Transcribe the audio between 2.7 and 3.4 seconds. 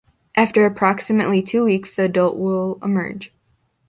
emerge.